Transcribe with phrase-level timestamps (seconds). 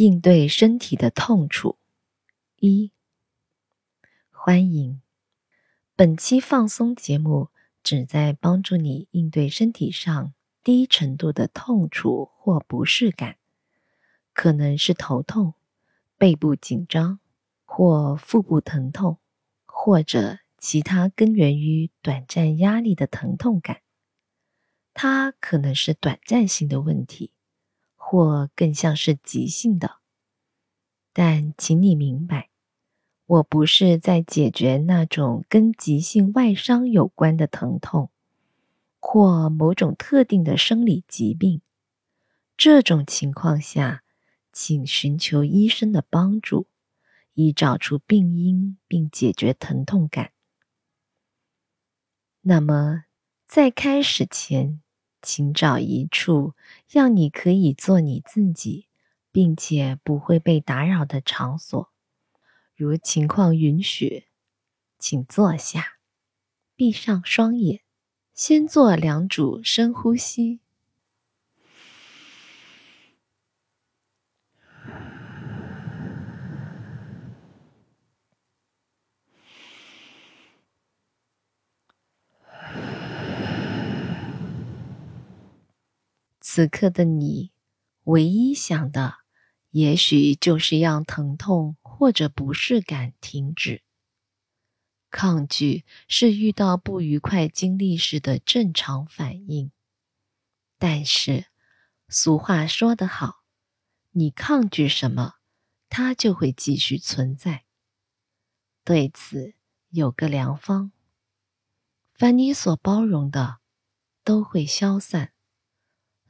[0.00, 1.76] 应对身体的痛楚。
[2.56, 2.90] 一，
[4.30, 5.02] 欢迎。
[5.94, 7.50] 本期放松节目
[7.82, 10.32] 旨在帮助你应对身体上
[10.64, 13.36] 低程度的痛楚或不适感，
[14.32, 15.52] 可能是头痛、
[16.16, 17.20] 背部紧张
[17.66, 19.18] 或腹部疼痛，
[19.66, 23.82] 或者其他根源于短暂压力的疼痛感。
[24.94, 27.34] 它可能是短暂性的问题。
[28.10, 29.98] 或更像是急性的，
[31.12, 32.50] 但请你明白，
[33.24, 38.10] 我不是在解决那种跟急性外伤有关的疼痛，
[38.98, 41.62] 或某种特定的生理疾病。
[42.56, 44.02] 这种情况下，
[44.52, 46.66] 请寻求医生的帮助，
[47.34, 50.32] 以找出病因并解决疼痛感。
[52.40, 53.04] 那么，
[53.46, 54.82] 在开始前。
[55.22, 56.54] 请找一处
[56.88, 58.86] 让你可以做你自己，
[59.30, 61.90] 并且不会被打扰的场所。
[62.74, 64.24] 如情况允许，
[64.98, 65.98] 请坐下，
[66.74, 67.80] 闭上双眼，
[68.34, 70.60] 先做两组深呼吸。
[86.52, 87.52] 此刻的你，
[88.02, 89.18] 唯一想的，
[89.70, 93.84] 也许就是让疼痛或者不适感停止。
[95.10, 99.70] 抗拒是遇到不愉快经历时的正常反应，
[100.76, 101.46] 但是
[102.08, 103.44] 俗话说得好，
[104.10, 105.34] 你抗拒什么，
[105.88, 107.64] 它就会继续存在。
[108.82, 109.54] 对此
[109.90, 110.90] 有个良方：
[112.12, 113.60] 凡你所包容的，
[114.24, 115.32] 都会消散。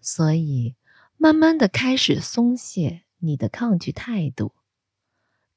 [0.00, 0.76] 所以，
[1.16, 4.54] 慢慢的开始松懈你的抗拒态度，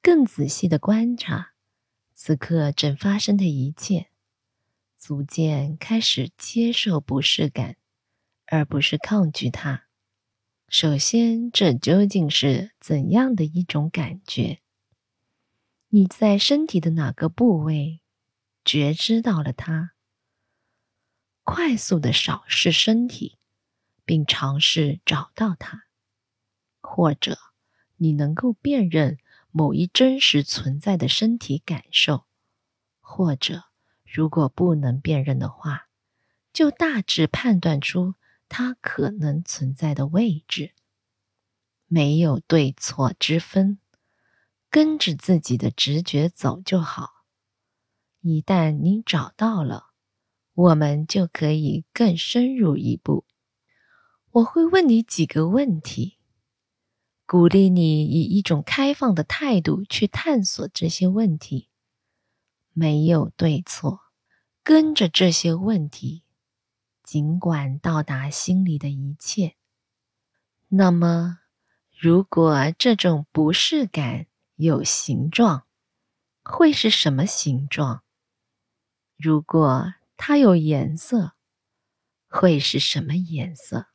[0.01, 1.53] 更仔细的观察
[2.13, 4.09] 此刻正发生的一切，
[4.99, 7.77] 逐渐开始接受不适感，
[8.47, 9.85] 而不是抗拒它。
[10.67, 14.59] 首先，这究竟是怎样的一种感觉？
[15.89, 18.01] 你在身体的哪个部位
[18.65, 19.91] 觉知到了它？
[21.43, 23.37] 快速的扫视身体。
[24.05, 25.83] 并尝试找到它，
[26.81, 27.37] 或者
[27.97, 29.17] 你能够辨认
[29.51, 32.25] 某一真实存在的身体感受，
[32.99, 33.63] 或者
[34.05, 35.87] 如果不能辨认的话，
[36.51, 38.15] 就大致判断出
[38.49, 40.73] 它可能存在的位置。
[41.87, 43.79] 没有对错之分，
[44.69, 47.25] 跟着自己的直觉走就好。
[48.21, 49.91] 一旦你找到了，
[50.53, 53.25] 我们就可以更深入一步。
[54.33, 56.17] 我会问你几个问题，
[57.27, 61.69] 鼓励你以一种开放的态度去探索这些问题。
[62.71, 63.99] 没有对错，
[64.63, 66.23] 跟着这些问题，
[67.03, 69.53] 尽管到达心里的一切。
[70.69, 71.41] 那么，
[71.95, 75.67] 如果这种不适感有形状，
[76.41, 78.01] 会是什么形状？
[79.15, 81.33] 如果它有颜色，
[82.27, 83.92] 会是什么颜色？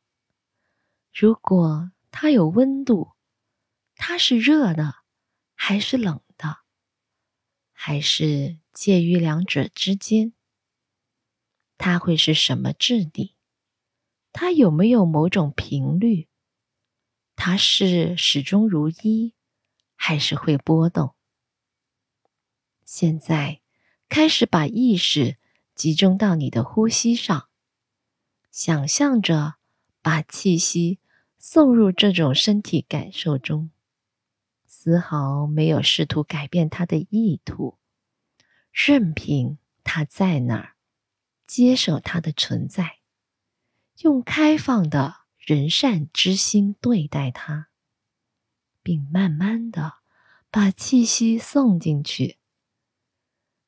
[1.21, 3.11] 如果它有温度，
[3.95, 5.03] 它是热的，
[5.53, 6.59] 还是冷的，
[7.73, 10.31] 还是介于两者之间？
[11.77, 13.35] 它会是什么质地？
[14.31, 16.29] 它有没有某种频率？
[17.35, 19.33] 它是始终如一，
[19.97, 21.15] 还是会波动？
[22.85, 23.59] 现在
[24.07, 25.37] 开始把意识
[25.75, 27.49] 集中到你的呼吸上，
[28.49, 29.55] 想象着。
[30.01, 30.97] 把气息
[31.41, 33.71] 送入这种身体感受中，
[34.67, 37.77] 丝毫没有试图改变它的意图，
[38.73, 40.75] 任凭它在那儿，
[41.47, 42.97] 接受它的存在，
[44.01, 47.69] 用开放的仁善之心对待它，
[48.83, 49.93] 并慢慢的
[50.51, 52.37] 把气息送进去。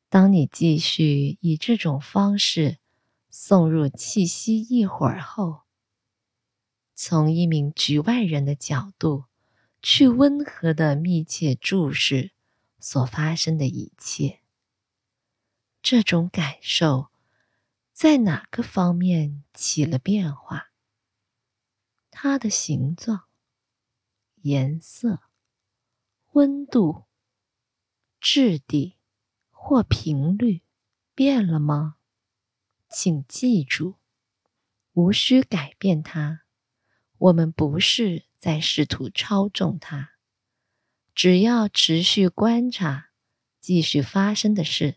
[0.10, 2.80] 当你继续以这种方式
[3.30, 5.62] 送入气息一会儿后，
[7.04, 9.26] 从一名局外人的角度，
[9.82, 12.32] 去温和的密切注视
[12.80, 14.42] 所发生的一切。
[15.82, 17.10] 这种感受
[17.92, 20.70] 在哪个方面起了变化？
[22.12, 23.24] 它的形状、
[24.44, 25.24] 颜色、
[26.34, 27.06] 温度、
[28.20, 28.98] 质地
[29.50, 30.62] 或频率
[31.16, 31.96] 变了吗？
[32.88, 33.96] 请记住，
[34.94, 36.41] 无需改变它。
[37.22, 40.14] 我们不是在试图操纵它，
[41.14, 43.12] 只要持续观察
[43.60, 44.96] 继续发生的事，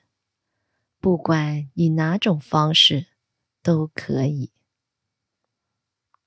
[1.00, 3.08] 不管以哪种方式
[3.62, 4.52] 都可以。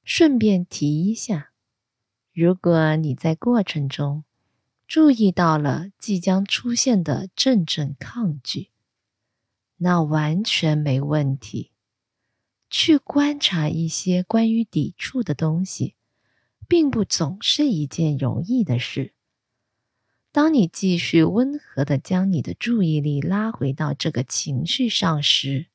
[0.04, 1.52] 顺便提一下，
[2.32, 4.24] 如果你在过程中
[4.88, 8.70] 注意到了即将出现的阵阵抗拒，
[9.78, 11.72] 那完全没问题。
[12.70, 15.96] 去观察一些关于抵触的东西，
[16.68, 19.14] 并不总是一件容易的事。
[20.32, 25.68] 当你继续温和的将你的注意力拉回到这个情绪上时，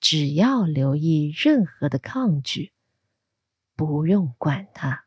[0.00, 2.72] 只要留意任何的抗拒，
[3.76, 5.04] 不用管它。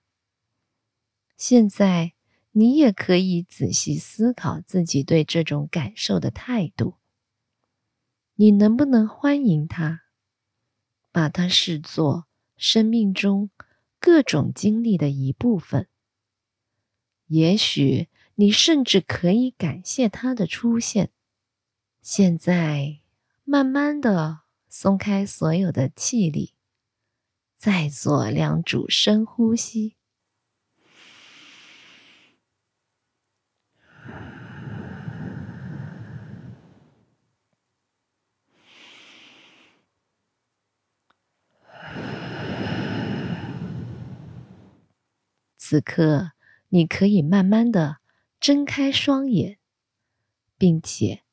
[1.36, 2.14] 现在，
[2.52, 6.96] 你也可以仔细思考自己对这种感受的态度。
[8.36, 10.05] 你能不能欢迎它？
[11.16, 12.28] 把它视作
[12.58, 13.50] 生命中
[14.02, 15.88] 各种经历的一部分。
[17.28, 21.12] 也许你甚至可以感谢它的出现。
[22.02, 23.00] 现在，
[23.46, 26.54] 慢慢的松开所有的气力，
[27.56, 29.96] 再做两组深呼吸。
[45.68, 46.34] 此刻，
[46.70, 47.98] 你可以慢慢的
[48.40, 49.58] 睁开双眼，
[50.60, 51.24] 并且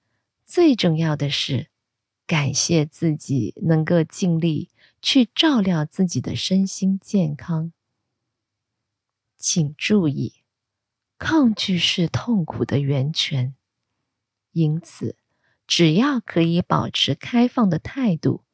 [0.43, 1.69] 最重要的是，
[2.27, 4.71] 感谢自己能够尽力
[5.03, 7.75] 去照料自己的身心健康。
[9.37, 10.37] 请注意，
[11.19, 13.55] 抗拒是痛苦的源泉，
[14.53, 15.19] 因此，
[15.67, 18.45] 只要可以保持开放的态度，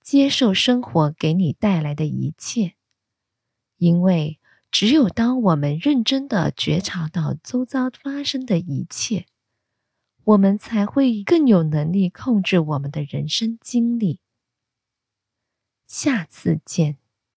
[0.00, 2.74] 接受生活给你带来的一切，
[3.76, 4.36] 因为。
[4.70, 9.26] 只有当我们认真的觉察到周遭发生的一切，
[10.24, 14.20] 我们才会更有能力控制我们的人生经历。
[15.86, 16.98] 下次见。